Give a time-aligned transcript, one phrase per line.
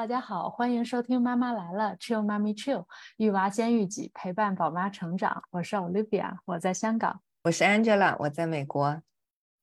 [0.00, 2.86] 大家好，欢迎收听《妈妈来了》，Chill 妈咪 Chill，
[3.18, 5.44] 育娃先育己，陪伴宝妈成长。
[5.50, 9.02] 我是 Olivia，我在香港；我是 Angela，我在美国；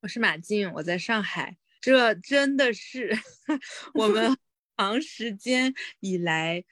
[0.01, 1.57] 我是马静，我在上海。
[1.81, 3.17] 这真的是
[3.95, 4.37] 我们
[4.77, 6.63] 长时间以来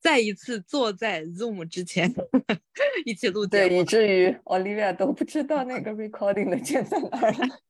[0.00, 2.12] 再一次坐在 Zoom 之前
[3.06, 7.60] 一起录节目，对，以至于 Olivia 都不知道那个 recording 的键在哪儿了。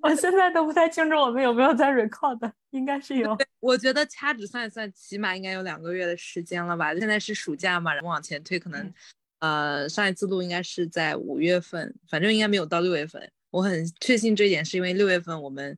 [0.00, 3.36] 我现在都不太清楚我们有没有在 record， 应该是有。
[3.60, 6.94] 我觉得掐指算一算，起码应该有两个月的时间了吧？
[6.94, 8.92] 现在是暑假嘛，然后往前推，可能
[9.40, 13.30] 呃上一次录应该是在五月份，反正应该没有到六月份。
[13.50, 15.76] 我很确信这一点，是因为六月份我们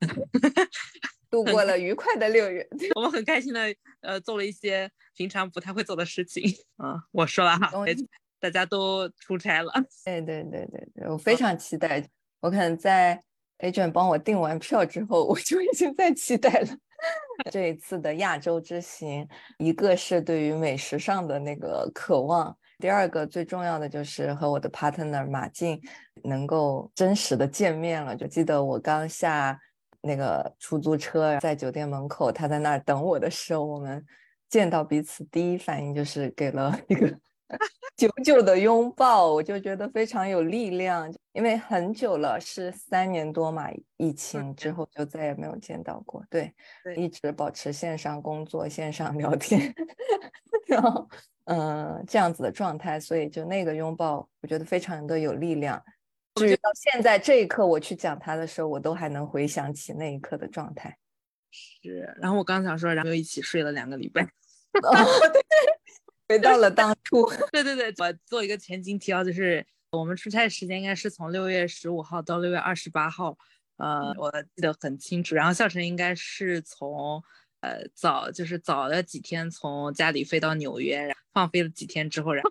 [1.30, 6.42] 度过了愉快的六月， 我们很开心的呃做了一些平常不太会做的事情。
[6.82, 7.72] 嗯，我说了哈，
[8.40, 9.72] 大家都出差了。
[10.04, 12.06] 对对对对对，我非常期待，
[12.40, 13.22] 我可能在。
[13.58, 16.68] Agent 帮我订完票之后，我就已经在期待了
[17.50, 19.26] 这一次的亚洲之行。
[19.58, 25.80] 一个是对于美食上的那个渴望，第二个最重要的就是和我的 partner 马静
[26.24, 28.16] 能够真实的见面了。
[28.16, 29.58] 就记得我刚下
[30.00, 34.04] 那个出租车，在酒店门口，他在那儿等我的时候，我们
[34.48, 37.18] 见到彼此第一反应就是给了一个。
[37.96, 46.54] 久久的拥抱，我就觉得非常有力量，因为很久了，是三年多嘛，疫情之后就再也没有见到过，对，
[46.96, 49.74] 一直保持线上工作、线上聊天，
[50.68, 51.08] 然后
[51.46, 55.82] 嗯这样子的状态，所以就那个拥抱，我觉得非常的有力量。
[56.34, 60.96] 至于到现在这一刻，我去讲他的时候，我都还能回想起那一刻的状态。
[61.50, 64.28] 是，然后我刚想说，然后又一起睡了两个礼拜。
[66.28, 73.38] 回到了当 初，对对对，我做一个前景提要，就是我们出差的时间应该是从六月十五号到六月二十八号，
[73.78, 75.34] 呃，我记得很清楚。
[75.34, 77.22] 然后孝成应该是从
[77.60, 82.50] 呃早就是早了几天从家里飞到纽约，然后放飞了几天之后，然后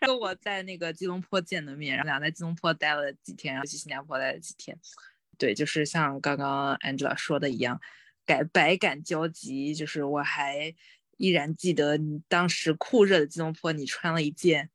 [0.00, 4.78] 然后我在那个吉隆坡见的面，然后俩在吉隆坡待了几天，然后去新加坡待了几天。
[5.36, 7.80] 对，就是像刚刚 Angela 说的一样，
[8.24, 10.72] 改百感交集，就是我还。
[11.18, 14.70] 依然记得你当时酷热的吉隆坡，你穿了一件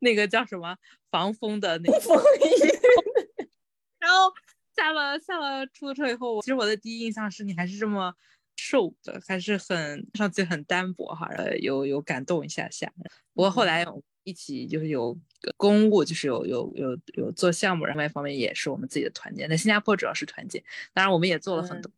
[0.00, 0.76] 那个叫什么
[1.10, 3.46] 防风的那风衣，
[3.98, 4.32] 然后
[4.76, 8.14] 下了下了出租车以后，其实我的第一印象是你还是这么
[8.56, 11.28] 瘦的，还是很上去很单薄哈，
[11.60, 12.92] 有有感动一下下。
[13.32, 13.86] 不过后来
[14.24, 15.16] 一起就是有
[15.56, 20.62] 公务，就是有有有有做项目，另外一方面也是我们自己的团建，在新加坡主要是团建，
[20.92, 21.90] 当然我们也做了很多。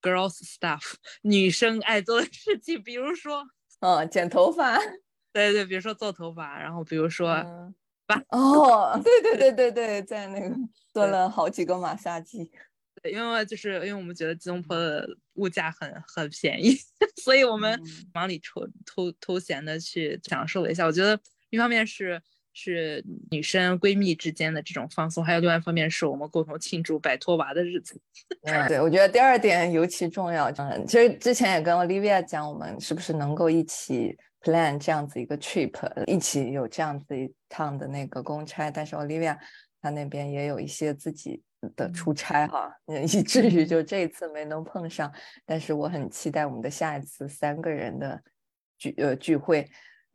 [0.00, 3.44] Girls stuff， 女生爱做的事情，比如说，
[3.80, 4.78] 嗯，剪头发，
[5.32, 7.34] 对对，比如说做头发，然后比如说，
[8.06, 10.54] 把哦，对对对对对，在那个
[10.92, 12.50] 做了好几个马杀鸡，
[13.02, 16.76] 对，因为就是因为我们觉得吉隆坡的物价很很便宜，
[17.22, 17.80] 所以我们
[18.14, 20.84] 往里抽偷偷闲的去享受了一下。
[20.86, 22.20] 我觉得一方面是。
[22.52, 28.00] 是女生闺蜜之间的这种放松，还有另外一方面是我们共同庆祝摆脱娃的日子。
[28.42, 30.50] 嗯，对，我觉得第二点尤其重要。
[30.52, 38.70] 嗯，其实之前也跟 Olivia 讲，我们是不是能够一起 plan 这样子一个 trip，一起有这样子一趟的那个公差。
[38.70, 39.38] 但是 Olivia
[39.80, 41.42] 她那边也有一些自己
[41.76, 45.12] 的出差哈，以至于就这一次没能碰上。
[45.46, 48.20] 但是我很期待我们的下一次三个人的
[48.76, 49.68] 聚呃聚会。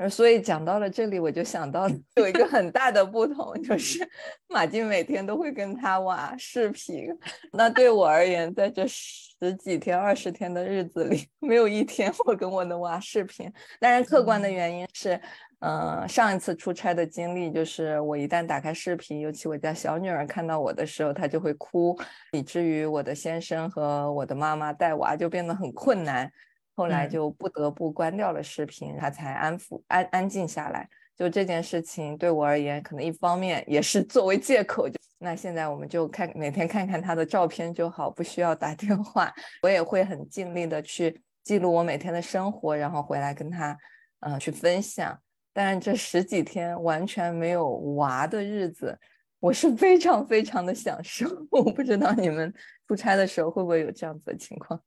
[0.09, 4.05] 所以讲到了这里，我就想到有一个很大的不同， 就是
[4.49, 7.07] 马静每天都会跟他娃视频。
[7.53, 13.49] 那对我而言，在这十几天、二十天的日子里，没有一天我跟我的娃视频。
[13.79, 15.19] 当然，客观的原因是，
[15.59, 21.97] 嗯，上一次出差的经历就是，我一旦打开视频，尤其我家小女儿看到我的时候，她就会哭，
[22.33, 26.29] 以至于我的先生和我的妈妈带娃就变得很困难。
[26.75, 30.87] 后来就不得不关掉了视频，他才安抚安安静下来。
[31.15, 34.89] 就这件事情对我而言，可能一方面也是作为借口。
[34.89, 39.33] 就那现在我们就看每天看看他的照片就好，不需要打电话。
[39.63, 43.77] 我也会很尽力的去记录我每天的生活，然后回来跟他
[44.19, 45.17] 嗯去分享。
[45.53, 48.99] 但是这十几天完全没有娃的日子，
[49.39, 51.25] 我是非常非常的享受。
[51.49, 52.53] 我不知道你们
[52.89, 54.77] 出差的时候会不会有这样子的情况。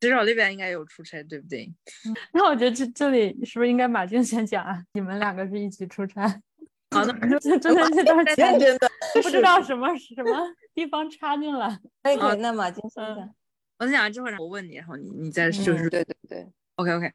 [0.00, 1.70] 至少那边应该有出差，对不对？
[2.32, 4.82] 那我觉得这这里是不是应该马静先讲啊？
[4.94, 6.26] 你们两个是一起出差，
[6.90, 8.90] 好的，真的这段时间真的
[9.22, 11.78] 不知道什么什么地方插进来。
[12.02, 13.34] 可以，那马静先讲。
[13.78, 17.12] 我讲完之后，我问你，然后你你再就是对对对，OK OK，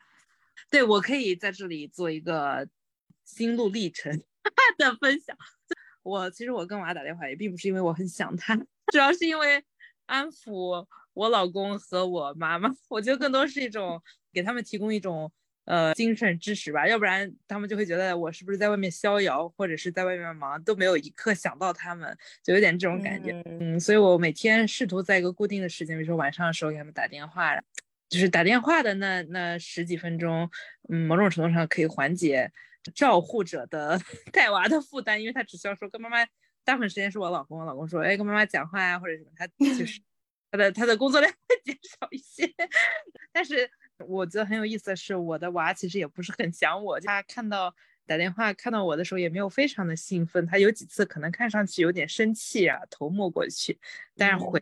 [0.69, 2.67] 对我可以在这里做一个
[3.23, 4.11] 心路历程
[4.77, 5.35] 的分享。
[6.03, 8.55] 我其实我跟娃打电话也并不是因为我很想他，
[8.91, 9.63] 主要是因为
[10.05, 10.85] 安抚。
[11.15, 13.99] 我老公和我妈妈，我觉得更多是一种
[14.31, 15.31] 给他们提供一种
[15.63, 23.31] 呃精神支持吧，要不然他们就会觉得我是不是在外面逍遥，或者是在外面忙，都没有一刻想到他们，就有点这种感觉。
[23.45, 27.55] 嗯，所以我每天试图在一个固定的时间，比如说晚上的时候给他们打电话，
[28.09, 30.49] 就是打电话的那那十几分钟，
[30.89, 32.51] 嗯，某种程度上可以缓解
[32.93, 33.97] 照护者的
[34.33, 36.17] 带娃的负担，因为他只需要说跟妈妈。
[36.63, 40.01] 大部分时间是我老公，我老公说，哎，跟妈妈讲话呀，或者什么，他就是
[40.51, 42.53] 他的他的工作量会减少一些。
[43.31, 43.69] 但是
[44.07, 47.73] 我觉得很有意思的是，我的娃其实也不是很想我，他看到
[48.05, 53.79] 打电话看到我的时候也没有非常的兴奋，他有几次可能看上去有点生气啊，头没过去，
[54.15, 54.61] 但是回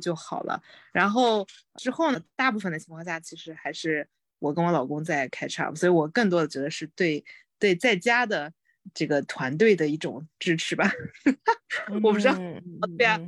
[0.00, 0.62] 就好了。
[0.92, 1.46] 然后
[1.76, 7.24] 之后呢，大部分的情况下其实还是我跟我老公在开叉，所以我更多的觉得是对
[7.58, 8.52] 对在家的。
[8.94, 10.90] 这个团队的一种支持吧，
[11.92, 12.34] 我不知道，
[12.96, 13.20] 对啊，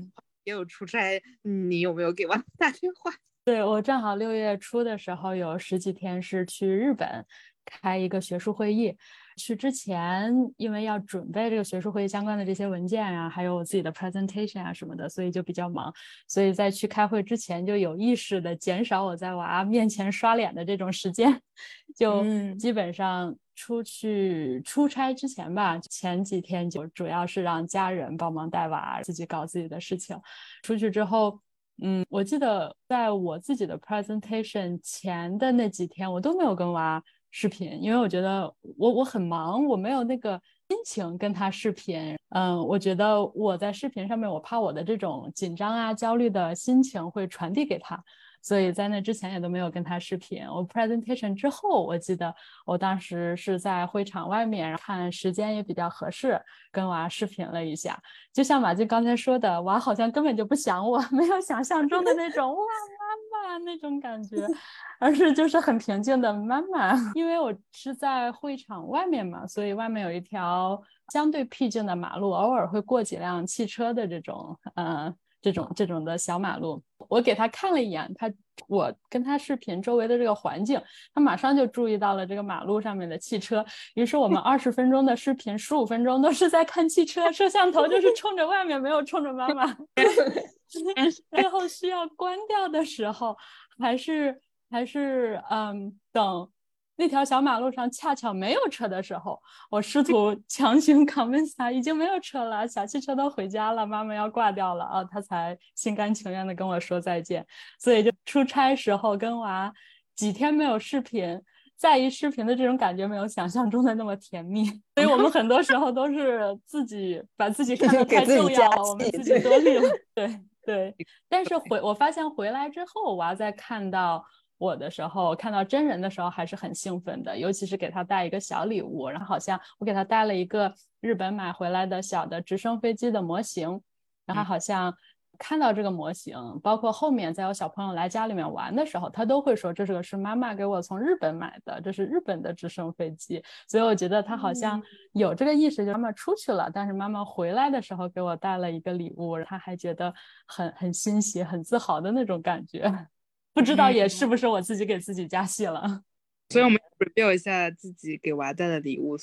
[0.45, 3.13] 也有出差，你有没有给娃打电话？
[3.45, 7.25] 对我正好六月初的时候有十几天是去日本
[7.65, 8.97] 开一个学术会议。
[9.39, 15.93] 去之前，因为要准备这个学术会议相关的这些文件啊，还有我自己的 presentation 啊什么的，所以就比较忙。
[16.29, 21.41] 所以在去开会之前，就有意识的减少我在娃面前刷脸的这种时间，
[21.97, 22.23] 就
[22.57, 30.17] 基本上出去出差之前吧，前几天就主要是让家人帮忙带娃，自己搞自己的事情。
[30.63, 31.41] 出去之后，
[31.83, 37.03] 嗯，我记得在我自己的 presentation 前的那几天，我都没有跟娃。
[37.35, 38.43] 视频，因为我觉得
[38.77, 40.39] 我我很忙，我没有那个
[40.69, 42.15] 心情跟他视频。
[42.29, 47.99] 嗯，我觉得我在视频上面，我怕我的这种紧张啊、焦虑的心情会传递给他。
[48.43, 50.45] 所以在那之前也都没有跟他视频。
[50.47, 52.35] 我 presentation 之后，我记得
[52.67, 56.39] 我当时是在会场外面看时间也比较合适，
[56.71, 57.99] 跟娃视频了一下。
[58.33, 64.37] 就像马俊刚才说的，娃好像根本就不想我， 没有想象中的那种哇妈妈那种感觉，
[64.99, 66.95] 而是就是很平静的妈妈。
[67.15, 75.15] 因为我是在会场外面嘛，所以外面有一条相对僻静的马路，偶尔会过几辆汽车的这种，嗯。
[75.43, 78.33] 这种这种的小马路，我给他看了一眼，他
[78.69, 80.81] 我跟他视频周围的这个环境，
[81.13, 83.63] 他马上就注意到了这个马路上面的汽车。
[83.95, 89.67] 于是我们二十分钟的视频，十五分钟都是在看汽车，摄像头就是冲着外面，没有冲着妈妈。
[91.31, 93.37] 最后需要关掉的时候，
[93.79, 94.41] 还是
[94.71, 96.49] 还是嗯等。
[96.97, 99.41] 那条小马路上恰巧没有车的时候，
[99.71, 107.45] 我试图强行 convince 他已经没有车了，小汽车都回家了，妈妈要挂掉了啊，他才心甘情愿的跟我说再见。
[107.79, 109.73] 所以就出差时候跟娃
[110.15, 111.41] 几天没有视频，
[111.77, 114.67] 在意视频的这种感觉没有想象中的那么甜蜜。
[114.95, 119.89] 所以我们很多时候都是自己把自己看得 太重要了，我们自己多虑了。
[120.15, 120.95] 对对，
[121.29, 124.23] 但是回我发现回来之后，娃在看到。
[124.63, 133.81] 我的时候看到真人的时候还是很兴奋的，尤其是给他带一个小礼物，然后好像我给他带了一个日本买回来的小的直升飞机的模型，
[134.25, 134.95] 然后好像
[135.37, 144.81] 看到这个模型，包括后面在有小朋友来家里面玩的时候，他都会说这是个是妈妈给我从日本买的，这是日本的直升飞机，所以我觉得他好像
[145.13, 150.15] 有这个意识，就妈妈出去了，但是妈妈回来的时候给我带了一个礼物，他还觉得
[150.47, 153.09] 很很欣喜、很自豪的那种感觉。
[153.55, 156.03] 不知道也是不是我自己给自己加戏了，
[156.51, 159.17] 所以我们 review 一下自己给娃带的礼物。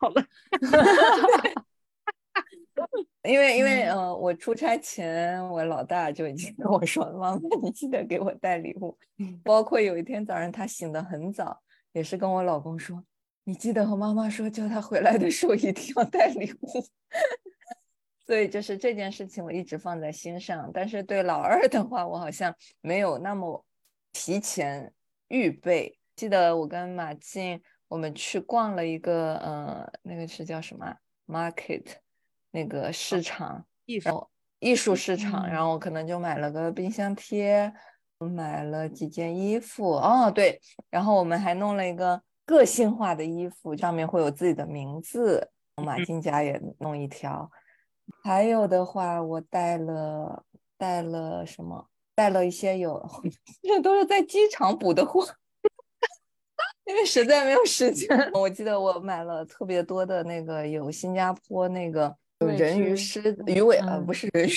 [0.00, 0.24] 好了，
[3.22, 8.96] 因为因为呃，我出差前我老大就已经跟我说，妈妈你记得给我带礼物。
[9.42, 11.60] 包括有一天早上他醒得很早，
[11.92, 13.02] 也是跟我老公说，
[13.44, 16.84] 你记得和妈妈说，叫他回来的时候一定要带礼物。
[18.26, 23.64] 所以就是这件事情我一直放在心上，但是对老二的话，我好像没有那么。
[24.18, 24.94] 提前
[25.28, 30.96] 预备，记得我跟马静我们去逛了一个，呃，那个是叫什么
[31.26, 31.84] market，
[32.50, 37.70] 那个市场，艺术艺术市场，然后我可能就买了个冰箱贴，
[38.18, 40.58] 买了几件衣服，哦对，
[40.88, 45.50] 然后我们还弄了一个个性化的衣服，上面会有自己的名字，
[45.84, 47.50] 马静家也弄一条，
[48.24, 50.42] 还有的话我带了
[50.78, 51.86] 带了什么？
[52.16, 53.00] 带了一些有，
[53.62, 55.28] 这都是在机场补的货，
[56.86, 58.08] 因为实在没有时间。
[58.32, 62.16] 我记得我买了特别多的那个有新加坡那个
[62.56, 64.52] 人鱼狮鱼尾呃不是人鱼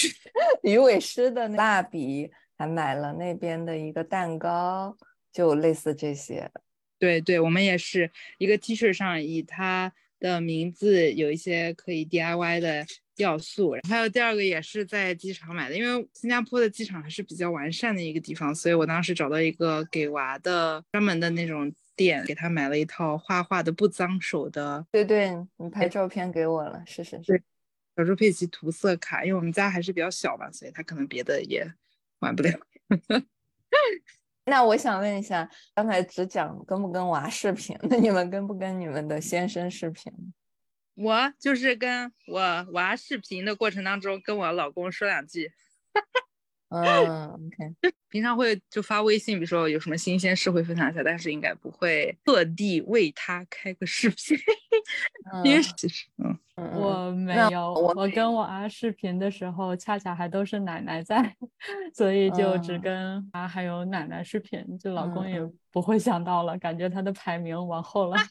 [0.74, 4.96] 鱼尾狮的蜡笔，还买了那边的一个蛋糕，
[5.34, 6.50] 就类似这些。
[6.98, 12.86] 对对，我们也是一个 T 恤上以它的名字有一些可以 DIY 的
[13.18, 24.86] 要素，还有第二个也是在机场买的，因为新加坡的机场还是比较完善的一个地方，所以我当时找到一个给娃的专门的那种店，给他买了一套画画的不脏手的。
[24.92, 27.42] 对对，你拍照片给我了，是是是。
[27.98, 31.70] 小猪佩奇涂色卡，因为我们家还是比较小嘛，所以他可能别的也
[32.20, 32.58] 玩不了。
[34.50, 40.12] 那我想问一下，刚才只讲跟不跟娃视频，那你们跟不跟你们的先生视频？
[40.96, 45.52] 我就是跟我娃视频的过程当中，跟我老公说两句。
[46.72, 54.38] 嗯，OK，平常会就发微信，比如说有什么新鲜事会分享一下，但是应该不会特地为他开个视频。
[55.44, 56.38] 因为其实，嗯，
[56.76, 61.36] 我没有，我跟我啊视频的时候，恰恰还都是奶奶在，
[61.94, 65.40] 所以就只跟啊还有奶奶视频，就老公也
[65.72, 68.18] 不会想到了，感觉他的排名往后了。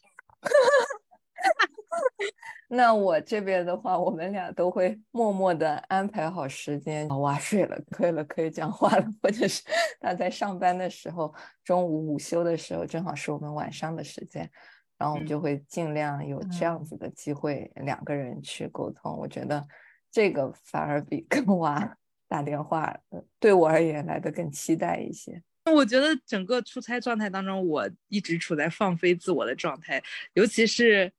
[2.71, 9.63] 那我这边的话，我们俩都会默默的安排好时间，娃睡了，可以了，可以讲话了，或者是
[9.99, 14.51] 他在上班的时候，中午午休的时候，正好是我们晚上的时间，
[14.99, 19.17] 然后我们就会尽量有这样子的机会，两个人去沟通。
[19.17, 19.67] 我觉得
[20.11, 22.95] 这个反而比 跟娃打电话，
[23.39, 25.43] 对我而言来的更期待一些。
[25.65, 30.03] 我觉得整个出差状态当中，我一直处在放飞自我的状态，
[30.35, 31.13] 尤其是。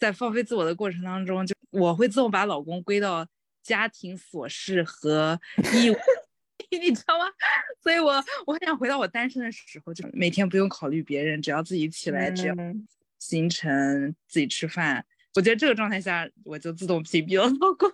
[0.00, 3.26] 在放飞自我的过程当中，就我会自动把老公归到
[3.64, 5.36] 家庭琐事和
[5.74, 5.96] 义务，
[6.70, 7.24] 你知道吗？
[7.82, 8.12] 所以我
[8.46, 12.54] 我很想回到我单身的时候，就每天不用考虑别人，只要自己起来，只要
[13.18, 15.04] 行程自己吃饭。
[15.34, 17.90] 我觉得这个状态下，我就自动屏蔽了老公。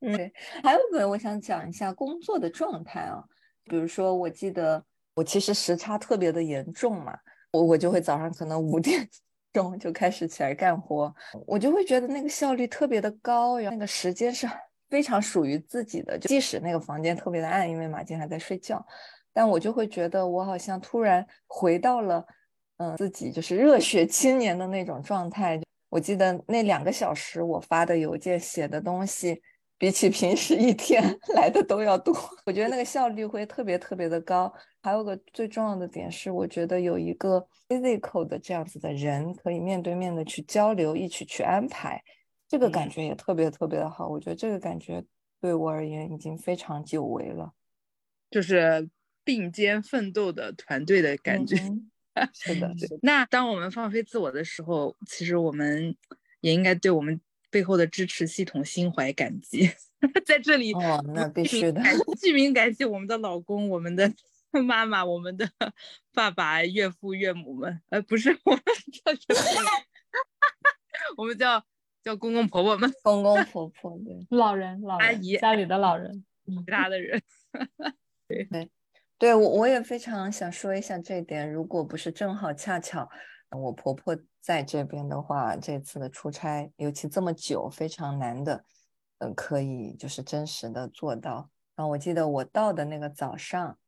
[0.16, 0.32] 对，
[0.62, 3.22] 还有个我想讲一下工作的状态啊，
[3.64, 7.18] 比如说我记得我其实时差特别的严重嘛，
[7.52, 9.08] 我我就会早上可能五点。
[9.52, 11.14] 钟就开始起来干活，
[11.46, 14.48] 我就会觉得那个效率特别的高，然后那个时间是
[14.88, 16.18] 非常属于自己的。
[16.18, 18.82] 即使那个房间特别的暗，因为马金还在睡觉，
[19.30, 22.26] 但我就会觉得我好像突然回到了，
[22.78, 25.60] 嗯，自己就是热血青年的那种状态。
[25.88, 29.40] 我记得那两个小时我发的邮件、写的东西。
[29.78, 31.02] 比起平时一天
[31.34, 32.14] 来的都要多，
[32.46, 34.52] 我觉得那个效率会特别特别的高。
[34.80, 42.00] 还有个最重要的点是，我觉得有一个 physical 的这样子的人，可以面对面的去交流，一起去安排，
[42.46, 44.08] 这个感觉也特别特别的好。
[44.08, 45.02] 我觉得这个感觉
[45.40, 47.52] 对我而言已经非常久违了，
[48.30, 48.88] 就是
[49.24, 51.56] 并肩奋斗的团队的感觉。
[52.34, 55.96] 是的，那当我们放飞自我的时候，其实我们
[56.40, 57.20] 也应该对我们。
[57.52, 59.70] 背后的支持系统心怀感激，
[60.24, 61.82] 在这里哦，那必须的，
[62.18, 64.10] 居民感谢我们的老公、我们的
[64.64, 65.46] 妈妈、我们的
[66.14, 68.62] 爸爸、岳父岳母们，呃，不是我们
[69.04, 69.70] 叫什么？
[71.18, 71.62] 我们叫
[72.02, 73.44] 叫公公婆婆们，公公。
[73.44, 77.20] 婆婆对，老人、老阿姨、家里的老人、其他的人，
[78.26, 78.44] 对。
[78.44, 78.70] 对
[79.22, 83.08] 对，我我也非常想说一下这一点，如果不是正好恰巧。
[83.50, 88.64] 我婆婆在这边的话，这次的出差，尤其这么久，非常难的，
[89.18, 91.48] 嗯，可以就是真实的做到。
[91.76, 93.78] 然后我记得我到的那个早上，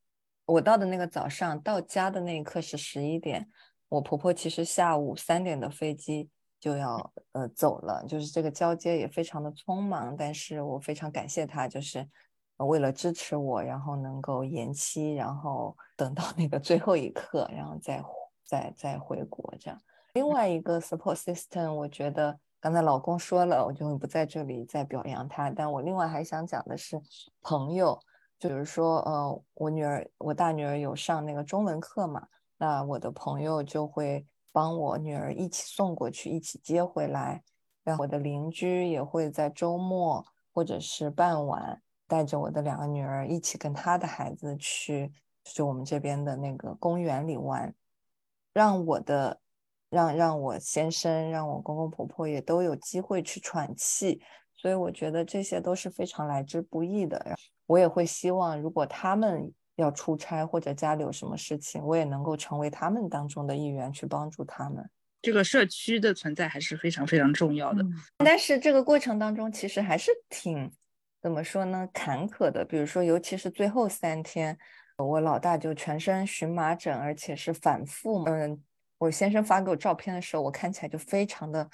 [0.45, 3.49] 我到的那个早上到家的那一刻是十一点，
[3.89, 12.09] 我婆婆其实下午三点的飞机就要呃走了，就是这个交接也非常的匆忙，但是我非常感谢她，就是
[12.59, 18.03] 为了支持我，然后能够延期，然后 等到那个最后一刻，然后再。
[18.47, 19.81] 再再回国这样，
[20.13, 25.49] 另外一个 support system，我觉得刚才老公说了，我就不在这里再表扬他。
[25.49, 27.01] 但我另外还想讲的是
[27.41, 27.99] 朋友，
[28.39, 37.43] 就比如说，呃，我女儿，我大女儿有上那个中文课嘛，那我的朋友就会帮我女儿一起送过去，一起接回来。
[37.83, 45.13] 然后我的邻居也会在周末或者是傍晚带着我的两个女儿一起跟她的孩子去，
[45.45, 47.75] 就我们这边的那个公园里玩。
[48.53, 49.41] 让我的，
[49.91, 54.21] 让让我先生，让我公公婆婆也都有机会去喘气，
[54.55, 57.35] 所以我觉得这些都是非常来之不易的。
[57.67, 64.89] 我也会希望，如果他们要出差或者家里有什么事情，我也能够成为他们当中的一员，去帮助他们。
[65.21, 67.85] 这个社区的存在还是非常非常重要的。
[68.19, 70.71] 但是这个过程当中，其实还是挺
[71.25, 72.63] 怎么说呢，坎坷的。
[72.63, 74.59] 比如说，尤其是最后三天。
[74.99, 78.25] 我老大就全身荨麻疹，而且是反复。
[78.25, 78.63] 嗯，
[78.99, 81.67] 我先生发给我照片的时候，我看起来就非常的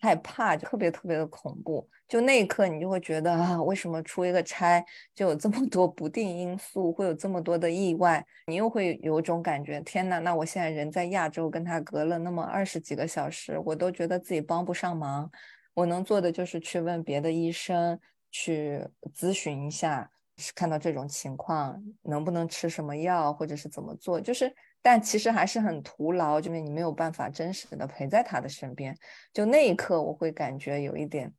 [0.00, 1.88] 害怕，就特别特别的恐怖。
[2.08, 4.84] 就那一刻，你就会觉得啊，为什么出一个差
[5.14, 8.26] 就有这么多不定因素，会有这么多的意外？
[8.48, 15.30] 你又会有种感觉，天呐，那我现在人在亚洲，跟他隔了那么二十几个小时，我都觉得自己帮不上忙。
[15.74, 17.98] 我能做的就是去问别的医生，
[18.38, 24.54] 去咨询一下，是看到这种情况能不能吃什么药，或者是怎么做，就是。
[24.82, 28.96] 但其实还是很徒劳，就是你没有办法真实的陪在他的身边。
[29.32, 31.32] 就那一刻，我会感觉有一点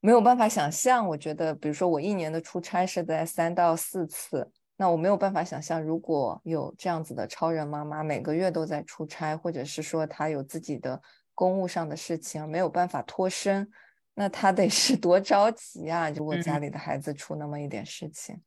[0.00, 1.06] 没有办法想象。
[1.06, 10.98] 我觉得，比如说我一年的出差是在三到四次，那我没有办法想象，如果有这样子的超人妈妈，每个月都在出差，或者是说她有自己的
[11.34, 13.68] 公务上的事情，没有办法脱身，
[14.14, 16.10] 那他得是多着急啊！
[16.10, 18.40] 如果家里的孩子出那么一点事情，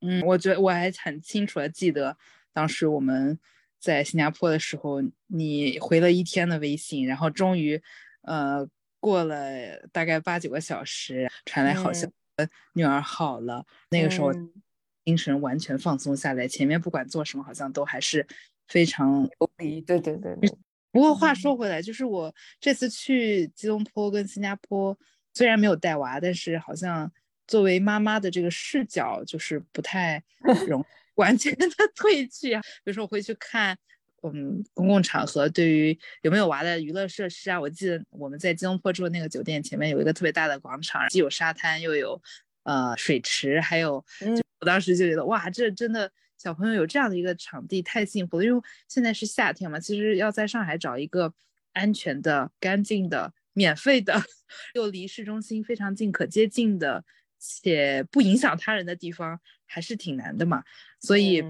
[0.00, 2.16] 嗯，我觉得我还很清楚的记得
[2.52, 3.38] 当时我们。
[3.82, 7.82] 在新加坡的时候，你回了一天的微信，然后终于，
[8.20, 8.68] 呃，
[9.00, 9.38] 过了
[9.90, 12.12] 大概八九个小时，传来好消息，
[12.74, 13.64] 女儿好了。
[13.88, 14.34] 那个时候，
[15.06, 18.26] 精神完全放松下来，前面不管做什么，好像都还是
[18.68, 19.80] 非常无力。
[19.80, 20.50] 对对对对。
[20.92, 24.98] 不过话说回来，就是我这次去吉隆坡跟新加坡，
[25.34, 27.10] 虽然没有带娃，但是好像
[27.46, 30.22] 作为妈妈的这个视角，就是不太
[30.68, 30.84] 容。
[31.16, 32.62] 完全的 褪去啊！
[32.82, 33.76] 比如说我会去看，
[34.22, 37.60] 嗯，公共场合对于有没有娃的娱乐设施啊。
[37.60, 42.18] 我记得我们在吉隆坡住的那个酒店前面有一个特别大的广场，既有沙滩又有
[42.62, 44.02] 呃水池，还有，
[44.60, 48.44] 我当时就觉得哇，这真的小朋友有这样的一个场地太幸福了。
[48.44, 51.32] 因为现在是夏天嘛，其实要在上海找一个
[51.74, 54.14] 安全的、干净的、免费的，
[54.74, 57.04] 又离市中心非常近、可接近的。
[57.42, 60.62] 且不影响他人的地方还是挺难的嘛，
[61.00, 61.42] 所以，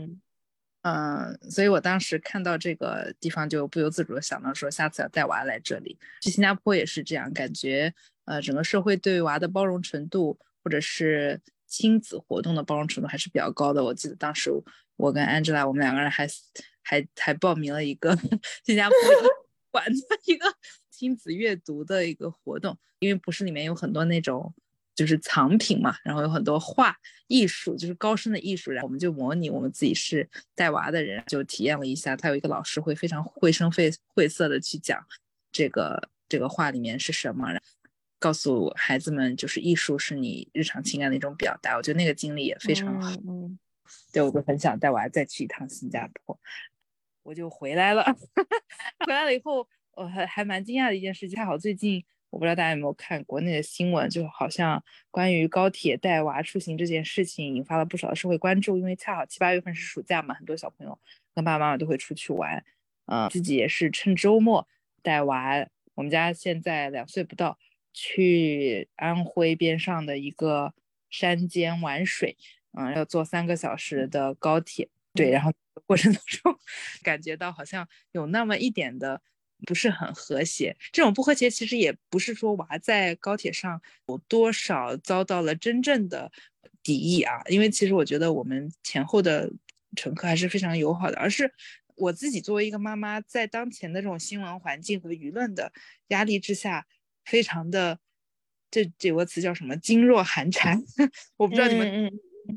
[0.83, 5.99] 嗯，所以我当时看到这个地方就不由自主的想到说，下次要带娃来这里。
[6.21, 7.93] 去新加坡也是这样，感觉
[8.25, 13.83] 呃，整个社会对娃的包容程度，或者是亲子活动的包容程度还是比较高的。
[13.83, 14.51] 我记得当时
[14.97, 16.29] 我跟 Angela 我们两个人还
[16.83, 18.15] 还还报名了一个
[18.67, 18.97] 新加坡
[19.71, 20.45] 馆的 一个
[20.91, 24.53] 亲子阅读的一个活动，因为不是里面有很多那种。
[24.97, 26.95] 就是藏品嘛，然后有很多画
[27.27, 28.71] 艺术，就是高深的艺术。
[28.71, 32.15] 然后我们就模拟我们自己是带娃的人，就体验了一下。
[32.15, 35.03] 他有一个老师会非常绘声绘绘色的去讲
[35.51, 37.49] 这个这个画里面是什么，
[38.21, 41.77] 告诉孩子们就是艺术是你日常情感的一种表达。
[41.77, 43.11] 我觉得那个经历也非常好。
[43.27, 43.59] 嗯，
[44.13, 46.39] 对，我就很想带娃再去一趟新加坡。
[47.25, 48.05] 我就回来了，
[49.05, 52.05] 回来了以后，我还还蛮惊讶的一件事情，恰好最近。
[52.31, 54.81] 我不知道大家有没有看国内的新闻，就好像
[55.11, 58.79] 关于高铁带娃出行这件事情，引发了不少的社会关注。
[58.79, 60.97] 因为恰好七八月份是暑假嘛，很多小朋友
[61.35, 62.65] 跟爸爸妈妈都会出去玩，
[63.07, 64.69] 嗯，自己也是趁周末
[65.03, 65.67] 带娃。
[65.95, 67.59] 我们家现在两岁不到，
[67.93, 70.75] 去安徽边上的一个
[71.09, 72.37] 山间玩水，
[72.73, 75.53] 嗯，要坐三个小时的高铁，对，然后
[75.87, 76.57] 过程当中
[77.03, 79.23] 感觉到好像有那么一点的。
[79.67, 86.33] 不是很和谐，这种不和谐其实也不是说娃在高铁上有多少遭到了真正的
[86.83, 89.53] 敌意啊，因为其实我觉得我们前后的
[89.95, 91.53] 乘客还是非常友好的，而是
[91.95, 95.71] 我自己作为一个妈妈，在当前的这种新闻环境和舆论的
[96.09, 96.87] 压力之下，
[97.31, 97.99] 非常的
[98.71, 100.77] 这这有个词叫什么“噤若寒蝉”，
[101.39, 102.11] 我不知道你们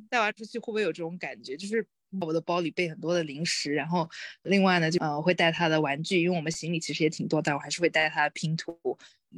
[0.10, 1.86] 带娃出去会不会有这种感觉，就是。
[2.22, 4.08] 我的包里备很多的零食，然后
[4.44, 8.78] 另外呢，就呃会带他的玩具，因为我们行李其实也挺多，但我还是会带他的拼图。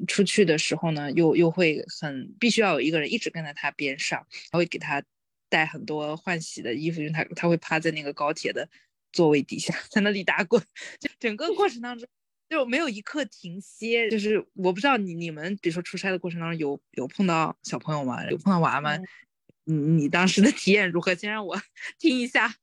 [0.09, 5.01] 出去的时候呢，又又会很必须要有一个人一直跟在他边上，还会给他
[5.47, 8.67] 带很多换洗的衣服，因为他他会趴在那个高铁的
[9.13, 10.61] 座位底下，在那里打滚，
[10.99, 12.05] 就整个过程当中
[12.49, 14.09] 就没有一刻停歇。
[14.09, 18.23] 就是我不知道你你们比如说出差的过程当中有有碰到小朋友吗？
[18.29, 18.97] 有碰到娃吗？
[19.67, 21.15] 你你当时的体验如何？
[21.15, 21.55] 先让我
[21.97, 22.53] 听一下，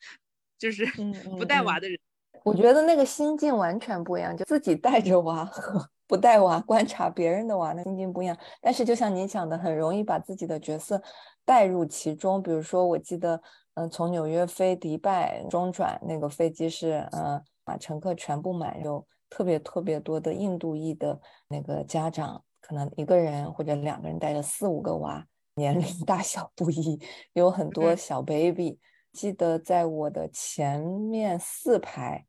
[0.59, 0.87] 就是
[1.37, 1.99] 不带娃的人，
[2.45, 8.37] 我觉得那个心境完全不一样，就自己带着娃和不带娃观察别人的娃，那心境不一样。
[8.61, 11.03] 但是就像你讲的，很容易把自己的角色
[11.45, 12.41] 带入其中。
[12.41, 13.43] 比如说，我记得，
[13.75, 21.19] 嗯，从纽约飞迪拜中转那个飞机是，嗯，把乘客全部满，有特别特别多的印度裔的
[21.49, 25.27] 那个家长，可能一个人或者两个人带着四五个娃。
[25.55, 27.01] 年龄大小不一，
[27.33, 28.79] 有很多小 baby。
[29.11, 32.27] 记得在我的前面四排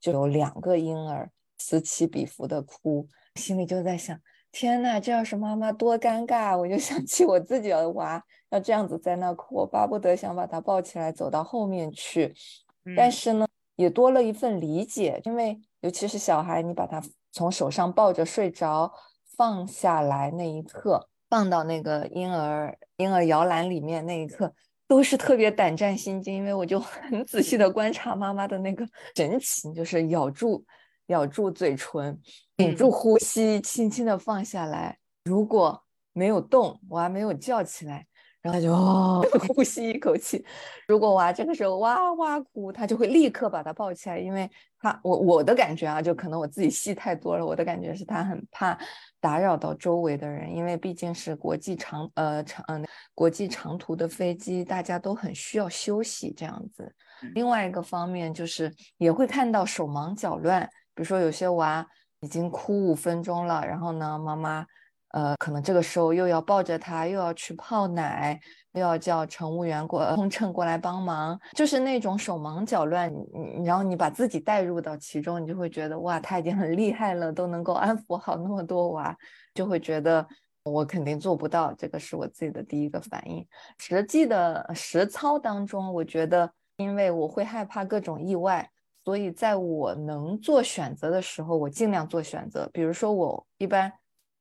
[0.00, 4.16] 就有两个婴儿此起彼伏的哭，心里就在想：
[4.52, 6.56] 天呐，这要是妈妈多尴尬！
[6.56, 12.32] 我就想起我自己的娃要这样子在那哭，我巴不得想把他抱起来走到后面去。
[12.96, 18.92] 但是呢，也多了一份理解，因为尤其是小孩，你把他从手上抱着睡着。
[19.36, 24.54] 放下来那一刻，放到那个婴儿婴儿摇篮里面那一刻，
[24.86, 30.64] 都是特别胆战心惊，因为我就 很仔细的观察妈妈的那个神情，就是咬住
[31.06, 32.16] 咬住嘴唇，
[32.54, 34.96] 屏住呼吸，轻轻的放下来。
[35.24, 38.06] 如果没有动，我还没有叫起来。
[38.44, 40.44] 然后他就哦， 呼吸一口气。
[40.86, 47.46] 如果娃这个时候哇哇哭，他就会立刻把他抱起来，因为他我我的感觉啊，就可能我自己戏太多了。
[47.46, 48.78] 我的感觉是他很怕
[49.18, 56.94] 打扰到周围的人，因为毕竟是国际长呃长嗯国际长途的飞机，大家都很需要休息这样子。
[57.32, 61.86] 另外一个方面就是也会看到手忙脚乱，比如说有些娃
[62.20, 64.66] 已经哭五分钟了，然后呢妈妈。
[65.14, 68.36] 呃，可能这个时候又要抱着他，又要去泡奶，
[68.72, 73.14] 又要叫乘务员过 空乘过来帮忙，就是那种手忙脚乱。
[73.32, 79.16] 你然后你把自己带入到其中，你就会觉得哇，他已经很厉害了，都能够安抚好那么多娃，
[79.54, 80.26] 就会觉得
[80.64, 81.72] 我肯定做不到。
[81.74, 83.46] 这个是我自己的第一个反应。
[83.78, 88.68] 实际的实操当中，我觉得因为我会害怕各种意外，
[89.04, 92.68] 所以在我能做选择的时候，我尽量做选择。
[92.72, 93.92] 比如说我一般。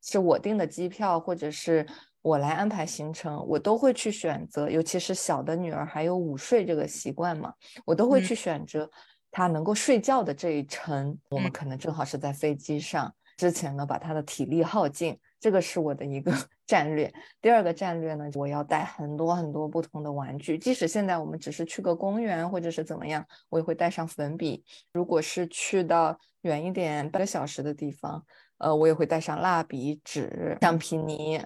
[0.04, 1.88] 是我订的机票，或者是
[2.22, 4.70] 我来安排行程，我都会去选择。
[4.70, 7.54] 尤其是小的女儿还有午睡这个习惯嘛，
[7.86, 8.90] 我都会去选择
[9.32, 11.18] 她能够睡觉的这一程。
[11.30, 16.34] 我们可能正好是在飞机上之前呢，把她的体力耗尽，这个是我的一个
[16.68, 17.12] 战略。
[17.42, 24.66] 第二个战略呢，我要带很多很多不同的玩具，即使现在我们只是去个公园或者是怎么样，我也会带上粉笔。
[24.92, 28.26] 如果是去到远一点半个小时的地方。
[28.64, 31.46] 呃，我也会带上蜡笔、纸、橡皮泥，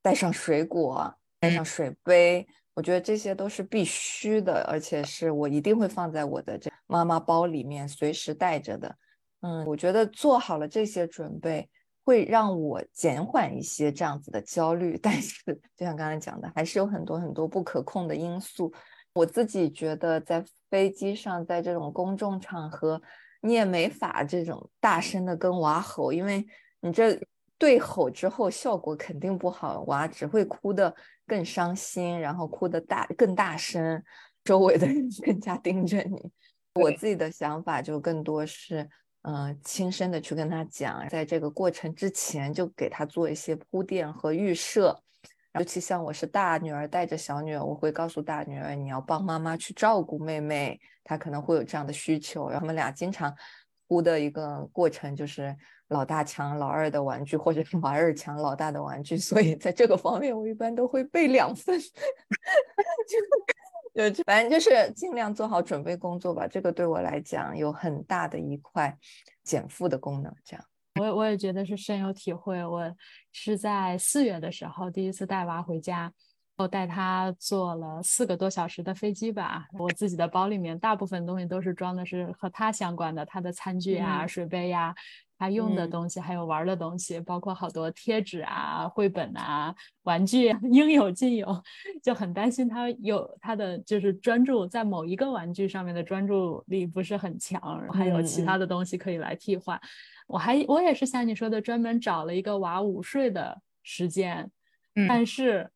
[0.00, 2.46] 带上水果，带上水杯。
[2.72, 8.96] 我觉得这些都是必须的，而且是我一定会放在我的这妈妈包里面，随时带着的。
[9.42, 11.68] 嗯，我觉得做好了这些准备，
[12.04, 14.96] 会让我减缓一些这样子的焦虑。
[15.02, 18.72] 但是，就像刚才讲的，还是有很多很多不可控的因素。
[19.12, 23.02] 我自己觉得，在飞机上，在这种公众场合。
[23.46, 26.46] 你也没法这种大声的跟娃吼，因为
[26.80, 27.20] 你这
[27.58, 30.94] 对吼之后效果肯定不好，娃只会哭的
[31.26, 34.02] 更伤心，然后哭的大更大声，
[34.42, 36.32] 周围的人 更加盯着你。
[36.80, 38.88] 我自己的想法就更多是，
[39.20, 45.03] 嗯，轻声的去跟他讲，在这个过程之前就给他做一些铺垫和预设。
[45.54, 52.48] 尤其像我是大女儿带着小女儿，我会告诉大女儿，你要帮妈妈去照顾妹妹，她可能会有这样的需求。
[52.48, 53.32] 然后他们俩经常
[53.86, 55.56] 哭的一个过程就是
[55.88, 59.16] 老大抢老二的玩具，或者是老二抢老大的玩具。
[59.16, 61.78] 所以在这个方面，我一般都会备两份，
[63.94, 66.48] 就就反正就是尽量做好准备工作吧。
[66.48, 68.98] 这个对我来讲有很大的一块
[69.44, 70.64] 减负的功能，这样。
[71.00, 72.64] 我我也觉得是深有体会。
[72.64, 72.94] 我
[73.32, 76.12] 是在四月的时候第一次带娃回家，
[76.56, 79.66] 我带他坐了四个多小时的飞机吧。
[79.72, 84.94] 我自己的包里面大部分东西都是装的是和他相关的，他的餐具啊、水杯呀、
[85.38, 91.62] 他用的东西，还有玩的东西，包括好多贴纸啊、绘本啊、玩具， 应有尽有。
[92.02, 97.60] 就很担心他有他的就是专注在某一个玩具上面的专注力不是很强，
[97.92, 99.80] 还有其他的东西可以来替换。
[100.26, 104.50] 我还我也是像你说的，专门找了一个娃午睡的时间，
[105.08, 105.70] 但是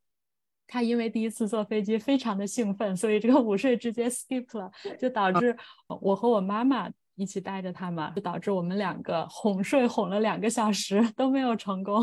[0.66, 5.57] 他因为第一次坐飞机非常的兴奋，所以这个午睡直接 skip 了，就导致
[6.01, 12.03] 我和我妈妈一起带着他嘛，就导致我们两个哄睡哄了两个小时都没有成功，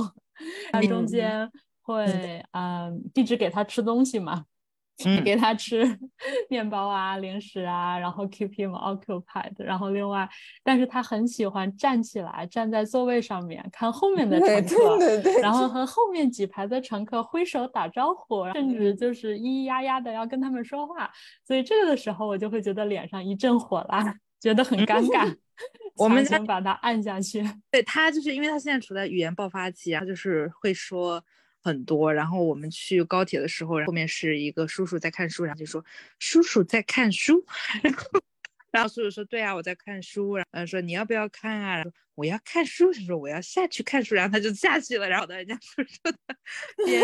[0.71, 1.49] 他中间
[1.82, 2.06] 会
[2.51, 4.45] 嗯一直给他吃东西嘛。
[5.25, 5.84] 给他吃
[6.49, 9.51] 面包啊、零食啊，然后 keep him occupied。
[9.58, 10.25] 然后另外，
[10.63, 21.12] 但是他很喜欢站起来，站在座位上面看后面的乘客，对对对然后 和后面几排的乘客挥手打招呼，甚至就是咿咿呀呀的要跟他们说话。
[21.45, 25.36] 所以这个的时候，我就会觉得脸上一阵火辣，觉得很尴尬。
[25.97, 27.43] 我们先把他按下去。
[27.69, 31.23] 对他，就是因为他现在处在语言爆发期，他就是会说。
[31.65, 35.84] 很多，然后我们去高铁的时候，后面是一个叔叔在看书，然后就说
[36.19, 37.43] 叔叔在看书，
[37.81, 38.03] 然后
[38.69, 41.84] 然后叔叔说对啊，我在看书，然后说你要不要看啊？
[42.13, 46.13] 我要看书，他说我要下去看书，然后他就下去了，然后到人家叔叔的
[46.86, 47.01] 边，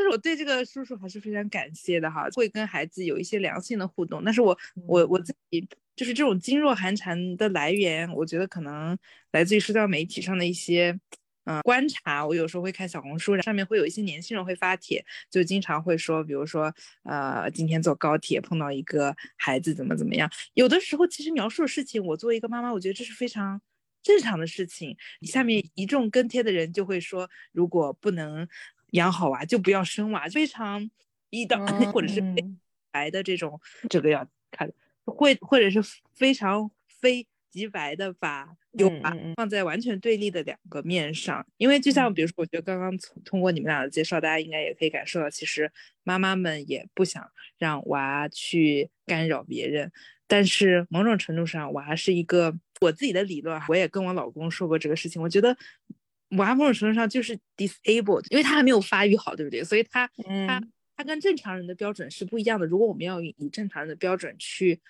[0.00, 8.96] 就是我对这个叔叔还是非常感谢的哈，会跟孩子有一些良性的互动，但是我我我自己就是这种噤若寒蝉的来源，我觉得可能
[9.32, 10.98] 来自于社交媒体上的一些。
[11.44, 20.30] 嗯，观察我有时候会看小红书，上面会有一些年轻人会发帖，就经常会说，比如说，呃，今天坐高铁碰到一个孩子怎么怎么样。
[20.52, 23.58] 有的时候其实描述的事情，我作为一个妈妈，我觉得这是非常
[24.02, 24.94] 正常的事情。
[25.22, 28.46] 下面一众跟帖的人就会说，如果不能
[28.92, 30.90] 养好娃，就不要生娃，非常
[31.30, 32.22] 一刀 或者是
[32.90, 34.72] 白的这种，这个要看，
[35.04, 35.80] 会或者是
[36.14, 37.26] 非常非。
[37.50, 45.72] 极白的把有把放在完全对立的两个面上，因为就像比如说，我觉得刚刚从通过你们俩的介绍，大家应该也可以感受到，其实
[46.04, 49.90] 妈妈们也不想让娃去干扰别人，
[50.28, 55.56] 但是某种程度上，娃是一个我自己的理论，我也跟我老公说过这个事情，我觉得
[56.38, 59.62] 娃某种程度上就是 disabled，因为他还没有发育好，对不对？
[59.62, 60.10] 所以他
[60.46, 60.62] 他
[60.96, 62.66] 他跟正常人的标准是不一样的。
[62.66, 64.80] 如果我们要以正常人的标准去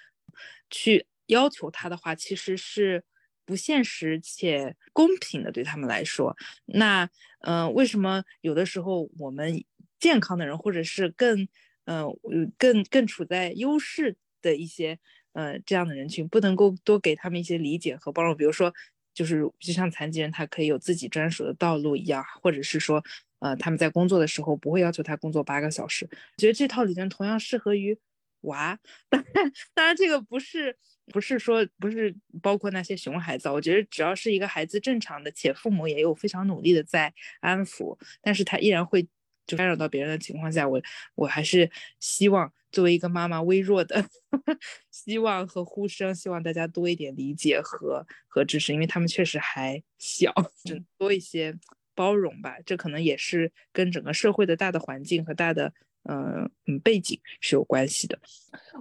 [0.71, 1.07] 去。
[1.31, 3.05] 要求他的话，其实是
[3.45, 6.37] 不现实且公平的，对他们来说。
[6.67, 7.09] 那，
[7.43, 9.63] 嗯，为什么有的时候我们
[10.01, 11.47] 健康的人，或者是更，
[11.85, 12.13] 嗯，
[12.59, 14.99] 更更处在优势的一些，
[15.35, 18.37] 呃，这样的人群，不能够多给他们一些理解和包容？
[18.37, 18.75] 比如说，
[19.15, 23.03] 就是就像残疾人，他可以有自己专属的道路一样，或者是说，
[23.41, 26.09] 呃，他们在工作的时候不会要求他工作八个小时。
[26.37, 27.99] 觉得这套理论同样适合于
[28.43, 28.79] 娃，
[29.11, 30.77] 当然，当然这个不是。
[31.13, 39.05] 不是说不是包括那些熊孩子，我觉得只要是一个孩子正常的，且父母也有非常努力的在安抚，但是他依然会
[39.51, 40.81] 就干扰到别人的情况下，我
[41.17, 44.05] 我还是希望作为一个妈妈微弱的
[44.93, 50.33] 希望和呼声，希望大家多一点理解和和支持，因为他们确实还小，
[50.65, 51.59] 只多一些
[51.95, 55.73] 包容吧，这可能也是跟整个社会的大的环境和大的。
[56.05, 58.19] 嗯嗯，背景是有关系的。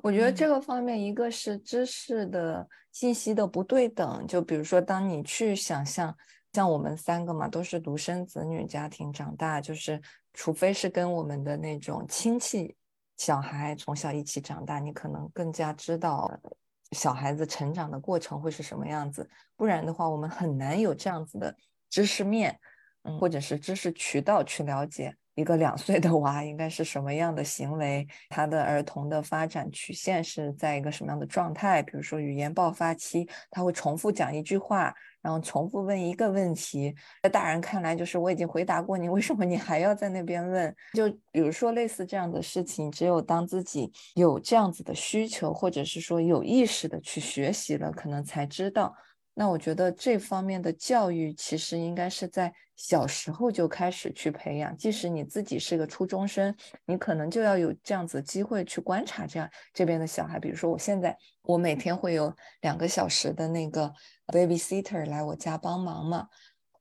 [0.01, 4.25] 我觉得这个方面，一个是知识的信息的不对等。
[4.25, 6.15] 就比如说，当你去想象，
[6.53, 10.01] 像我们三个嘛，都是独生子女家庭长大，就是
[10.33, 12.75] 除非是跟我们的那种亲戚
[13.17, 16.31] 小孩从小一起长大，你可能更加知道
[16.91, 19.29] 小孩子成长的过程会是什么样子。
[19.55, 21.55] 不然的话，我们很难有这样子的
[21.87, 22.59] 知识面，
[23.03, 25.15] 嗯，或者是知识渠道去了解。
[25.39, 28.05] 一个两岁的娃应该是什么样的行为？
[28.27, 31.81] 他的儿童的发展曲线是在一个什么样的状态？
[31.81, 40.75] 比如说语言爆发期，他会重复讲一句话，然后重复问一个问题，在大人看来就是我已经回答过你，为什么你还要在那边问？
[40.93, 48.93] 就比如说类似这样的事情，只有当自己有这样子的需求，或者是说有意识的去学习了，可能才知道。
[49.39, 54.75] 那我觉得这方面的教育其实应该是在小时候就开始去培养。
[54.75, 56.53] 即使你自己是个初中生，
[56.85, 60.37] 你可能就要有这样子机会去观察这样这边的小孩。
[60.37, 63.93] 比如说，我现在我每天会有两个小时的那个
[64.27, 66.27] babysitter 来我家帮忙嘛，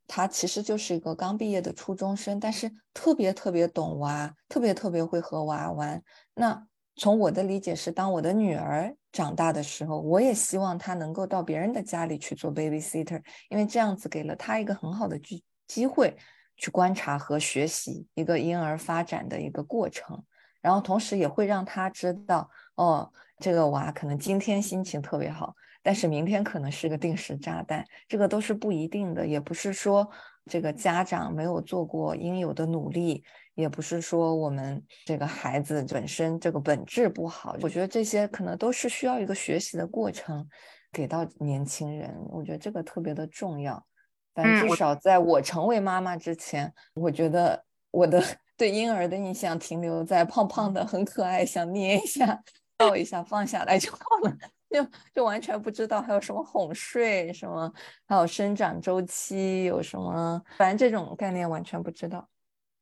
[0.09, 6.03] 他其实就是一个刚毕业的初中生，但是特别特别懂娃，特别特别会和娃玩。
[6.35, 6.67] 那
[6.99, 16.17] 从我的理解是，当我的女儿长大的时候，我也希望她能够到别人的家里去做 babysitter，因为这样子给了她一个很好的机机会
[16.57, 20.25] 去观察和学习一个婴儿发展的一个过程，
[20.61, 30.11] 然后同时也会让她知道，哦，这个娃可能今天心情特别好，但是明天可能是个定时炸弹，这个都是不一定的，也不是说
[30.47, 33.23] 这个家长没有做过应有的努力。
[33.59, 40.49] 也不是说我们这个孩子本身这个本质不好，我觉得这些可能都是需要一个学习的过程，
[40.93, 43.85] 给到年轻人，我觉得这个特别的重要。
[44.33, 48.23] 反正至少在我成为妈妈之前，我觉得我的
[48.57, 52.41] 对婴儿的印象停留在胖胖的、很可爱，想捏一下、
[52.77, 54.33] 抱一下、放下来就好了，
[54.71, 57.69] 就就完全不知道还有什么哄睡，什么
[58.07, 62.25] 还有生长周期，有什么，反正这种概念完全不知道。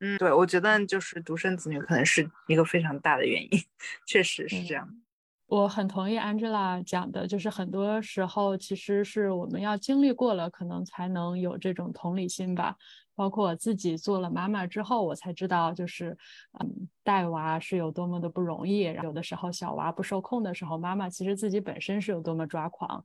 [0.00, 3.50] 嗯，对，我觉得就是独生子女可能是一个非常大的原因，
[4.06, 4.88] 确实是这样。
[5.46, 12.76] 我很同意 Angela 讲的，就是很多时候其实是我们要经历过了，可能才能有这种同理心吧。
[13.14, 16.18] 包括我自己做了妈妈之后，我才知道，就是
[16.60, 18.80] 嗯，带娃是有多么的不容易。
[18.80, 23.02] 然后有的时候小娃不受控的时候，妈妈其实自己本身是有多么抓狂。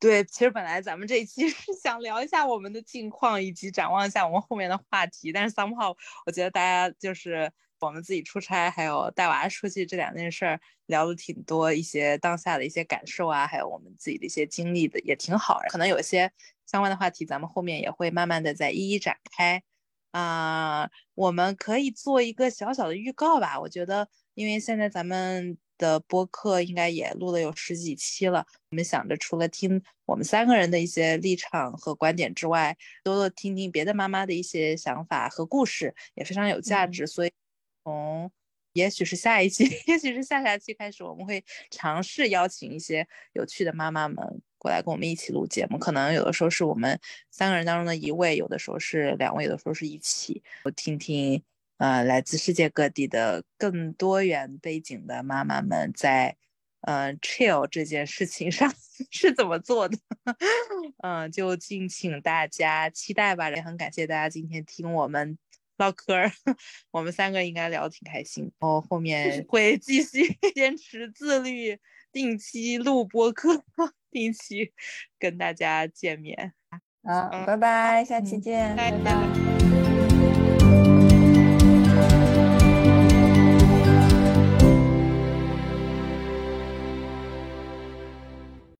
[0.00, 5.30] 对，其实本来咱们这一期 是想聊一下我们的近况，以及展望一下我们后面的话题。
[5.30, 15.60] 但是 somehow 我觉得大家就是我们自己出差，还有带娃出去这两件事儿，聊的挺多，一些当下的一些感受啊，还有我们自己的一些经历的也挺好。
[15.68, 16.32] 可能有些
[16.64, 19.62] 相关的话题，咱们后面也会慢慢的再一一展开。
[20.12, 23.60] 啊，我们可以做一个小小的预告吧。
[23.60, 25.58] 我觉得，因为现在咱们。
[25.80, 28.46] 的播客应该也录了有十几期了。
[28.70, 37.06] 我们想着除了听我们三个人的一些立场和观点之外，多多听听别的妈妈的一些想法和故事，也非常有价值。
[37.06, 37.32] 所以
[37.82, 38.30] 从
[38.74, 44.24] 也许是下一期， 也许是下下期开始，我们会尝试邀请一些有趣的妈妈们
[44.58, 45.78] 过来跟我们一起录节目。
[45.78, 51.42] 可能有的时候是我们三个人当中的一位，有的时候是两位，有的时候是一起，我听听
[51.80, 56.36] 呃来自世界各地的更多元背景的妈妈们在
[56.82, 58.72] 呃 chill 这件事情上
[59.10, 59.98] 是怎么做的。
[61.02, 63.50] 嗯， 就敬请大家期待吧。
[63.50, 65.36] 也很感谢大家今天听我们。
[65.80, 66.30] 唠嗑儿，
[66.92, 68.44] 我们三个应该聊得挺开心。
[68.58, 71.78] 然后后面会继续坚持自律，
[72.12, 73.64] 定期录播客，
[74.10, 74.74] 定期
[75.18, 76.52] 跟大家见面。
[77.02, 79.59] 好，拜拜，下期见，拜拜。